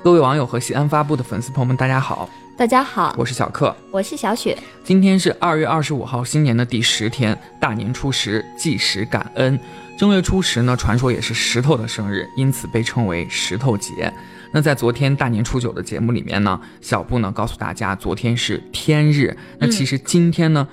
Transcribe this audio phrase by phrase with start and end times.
[0.00, 4.56] 各位网友和西安发布的粉丝朋友们，大家好，大家好，我是小克，我是小雪。
[4.84, 9.58] 今天是二月二十五号，新年的第十天，大年初十，祭时感恩。
[9.98, 14.12] 正月初十呢，传说也是石头的生日，因此被称为石头节。
[14.52, 19.36] 那在昨天大年初九的节目里面呢，小布呢告诉大家，昨天是天日。
[19.58, 20.66] 那其实今天呢？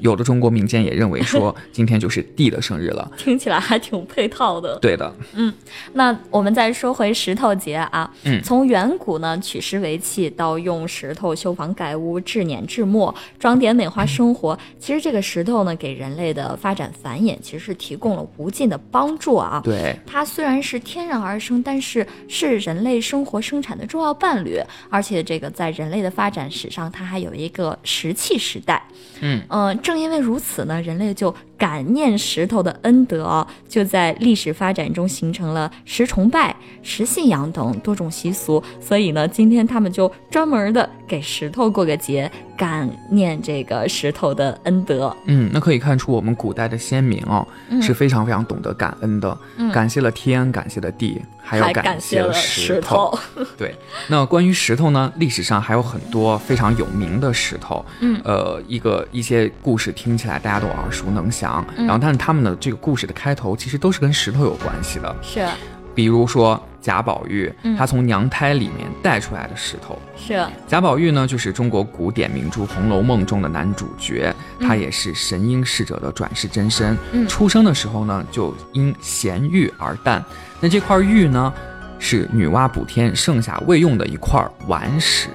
[0.00, 4.78] 有的中国民间也认为说， 今天就是地的生日了，听起来还挺配套的。
[4.80, 5.52] 对的，嗯，
[5.94, 19.60] 那我们再说回石头节啊，嗯，从远古呢取石为器，到用石头修房盖屋、制碾制墨、装点美化生活，其实这个石头呢给人类的发展繁衍其实是提供了无尽的帮助啊。
[19.64, 28.82] 对，它虽然是天然而生，但是是人类生活生产的重要伴侣，而且这个在人类的发展史上，它还有一个石器时代。
[29.20, 29.79] 嗯嗯。
[29.80, 38.62] 正因为如此呢，人类就感念石头的恩德，就在历史发展中形成了石崇拜、石信仰等多种习俗。
[38.80, 42.32] 所以呢，今天他们就专门的给石头过个节。
[42.56, 47.42] 感念这个石头的恩德，嗯，那可以看出我们古代的先民哦，
[47.80, 49.34] 是非常非常懂得感恩的，
[49.72, 53.18] 感谢了天，感谢了地，还有感谢了石头。
[53.56, 53.74] 对，
[54.08, 65.46] 那关于石头呢，历史上还有很多非常有名的石头，嗯，呃，一个一些故事听起来大家都耳熟能详，然后但是他们的这个故事的开头其实都是跟石头有关系的，是。
[65.92, 76.96] 比如说贾宝玉，他从娘胎里面带出来的石头是贾宝玉呢，就是中国古典名著《红楼梦》中的男主角，他也是神瑛侍者的转世真身。
[77.28, 80.24] 出生的时候呢，就因咸玉而诞。
[80.60, 81.52] 那这块玉呢，
[81.98, 85.28] 是女娲补天剩下未用的一块顽石。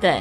[0.00, 0.20] 对。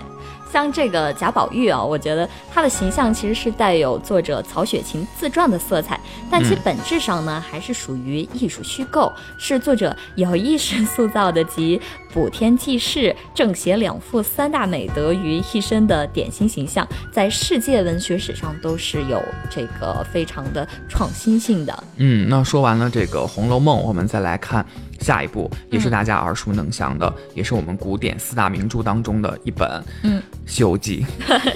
[0.53, 11.81] 像这个贾宝玉啊，我觉得他的形象其实是带有作者曹雪芹自传的色彩，但其本质上呢，还是属于艺术虚构，是作者有意识塑造的集
[12.13, 21.83] 补天济世、正邪两副三大美德于一身的典型形象，在世界文学史上都是有这个非常的创新性的。
[21.97, 24.63] 嗯，那说完了这个《红楼梦》，我们再来看。
[24.99, 31.05] 下一部也是大家耳熟能详的，也是我们古典四大名著当中的一本，嗯，《西游记》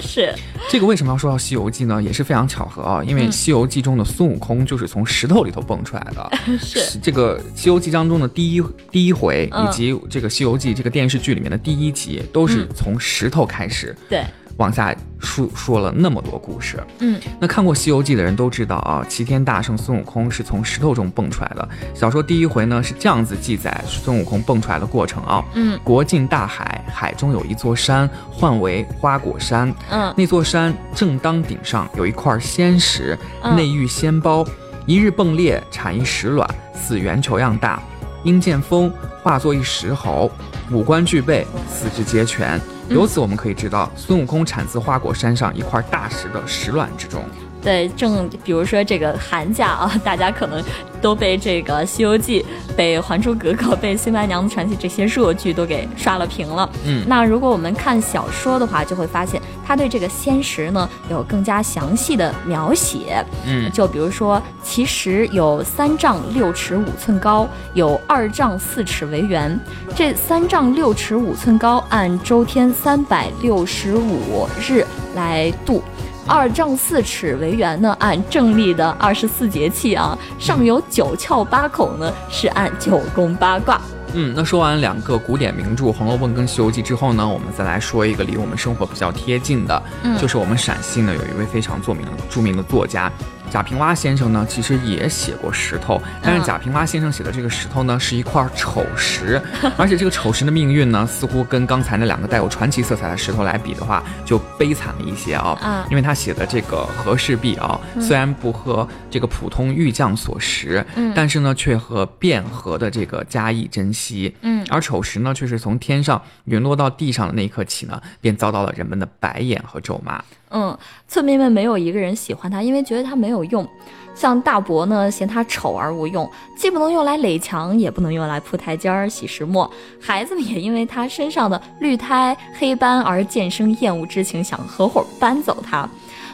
[0.00, 0.34] 是
[0.68, 2.02] 这个为什么要说到《西游记》呢？
[2.02, 6.30] 也是非常巧合啊，因为《西游记》中的孙悟空就是从石头里头蹦出来的。
[6.58, 13.96] 是这个《西游记》当中的第一第一回，以及这个《西游记》这个电视剧里面的第一集，都是从石头开始。
[14.08, 14.24] 对。
[14.58, 21.68] 往下说说了那么多故事，嗯，那看过《西游记》的人都知道啊，齐天大圣孙悟空是从石头中蹦出来的。
[21.94, 33.16] 小说第一回呢是这样子记载孙悟空蹦出来的过程啊，嗯，国境大海，海中有一座山，唤为花果山，嗯，那座山正当顶上有一块仙石，
[33.56, 34.44] 内遇仙包，
[34.86, 37.80] 一日迸裂，产一石卵，似圆球样大，
[38.24, 38.92] 因见风
[39.22, 40.28] 化作一石猴，
[40.72, 42.60] 五官具备，四肢皆全。
[42.88, 47.22] 由此我们可以知道，孙悟空产自花果山上一块大石的石卵之中。
[47.60, 50.62] 对，正比如说这个寒假啊，大家可能
[51.02, 52.40] 都被这个《西游记》、
[52.76, 56.70] 被《还珠格格》、被《新白娘子传奇》这些热剧都给刷了屏了。
[56.86, 63.22] 嗯，那如果我们看小说的话，就会发现他对这个仙石呢有更加详细的描写。
[63.46, 69.60] 嗯，就比如说，其实有三丈六尺五寸高，有二丈四尺为圆。
[69.94, 75.82] 这三丈六尺五寸高，按周天三百六十五日来度。
[76.26, 83.78] 二丈四尺为圆呢，按正历的二十四节气啊，上有九窍八孔呢，是按九宫八卦。
[84.14, 89.82] 嗯，那说完两个古典名著《红楼梦》跟《西游记》之后呢，我们再来说一个离我们生活比较贴近的，
[90.20, 93.10] 就是我们陕西呢有一位非常著名的著名的作家。
[93.50, 99.40] 贾平凹先生呢，其实也写过石头，但是贾平凹先生写的这个石头呢，是一块丑石，
[99.78, 105.86] 而且这个丑石的命运呢，似乎跟刚才那两个带有传奇色彩的石头来比的话，就悲惨了一些啊。
[105.88, 114.34] 因为他写的这个和氏璧啊，虽然不和这个普通玉匠所识，但是呢，却和卞和的这个嘉义珍惜。
[114.42, 120.22] 嗯，而丑时呢，却是从天上陨落到地上的那一刻起呢，便遭到了人们的白眼和咒骂。
[120.50, 120.78] 嗯，
[121.08, 123.68] 村民们没有一个人喜欢他，因为觉得他没有用。
[124.14, 129.70] 像大伯呢，嫌他丑而无用，既不能用来垒墙，也不能用来铺台阶儿、洗石磨。
[130.00, 135.88] 孩子们也因为他身上的绿苔黑斑而渐生厌恶之情，想合伙搬走他。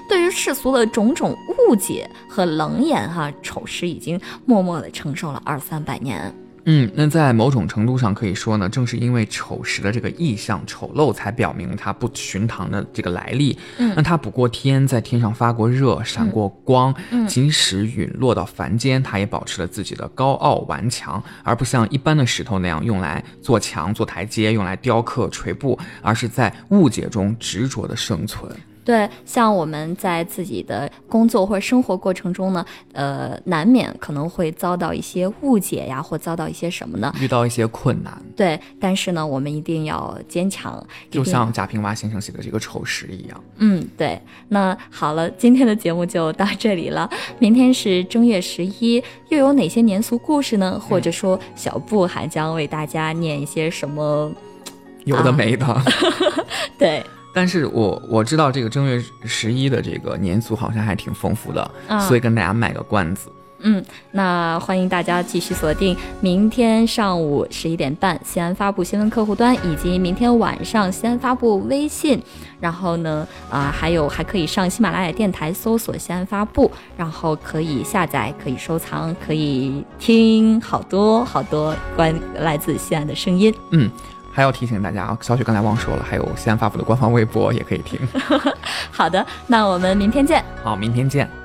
[0.08, 1.36] 对于世俗的种种
[1.68, 6.34] 误解和冷眼，哈，丑时已经默默地承受了二三百年。
[6.66, 13.58] 嗯，那在某种程度上可以说呢，正是因为丑时的这个意象丑陋，才表明它不寻常的这个来历。
[13.76, 16.94] 嗯，那它不过天，在天上发过热，闪过光，
[17.28, 28.50] 即使陨落到凡间，它也保持了自己的高傲顽强，而不像一般的石头那样用来做墙、做台阶，用来雕刻、锤布，而是在误解中执着的生存。
[28.84, 37.12] 对，像我们在自己的工作或者生活过程中呢，呃，难免可能会遭到一些误解呀，或遭到一些什么呢？
[37.18, 38.22] 遇到一些困难。
[38.36, 43.44] 对，但是呢，我们一定要坚强，就像贾平凹先生写的这个丑时一样。
[43.56, 44.20] 嗯，对。
[44.48, 47.08] 那好了，今天的节目就到这里了。
[47.40, 50.78] 明天是正月十一，又有哪些年俗故事呢？
[50.78, 54.30] 或者说，小布还将为大家念一些什么？
[55.04, 55.82] 有的没的。
[56.78, 57.02] 对。
[57.34, 61.70] 但是我我知道这个正月十一的这个年俗好像还挺丰富的，
[62.08, 63.28] 所以跟大家卖个关子。
[63.66, 63.82] 嗯，
[64.12, 72.22] 那欢迎大家继续锁定明天上午十一点半西安发布新闻客户端，以及明天晚上西安发布微信。
[72.60, 83.54] 然后呢，啊，还有还可以上喜马拉雅电台搜索西安发布，然后可以下载、可以收藏、可以听好多好多关来自西安的声音。
[83.70, 83.90] 嗯。
[84.34, 88.00] 还要提醒大家啊，小雪刚才忘说了，还有西安发布的官方微博也可以听。
[88.90, 90.44] 好的，那我们明天见。
[90.62, 91.43] 好，明天见。